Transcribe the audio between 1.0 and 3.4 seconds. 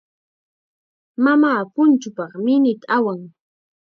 Mamaa punchuupaq minita awan.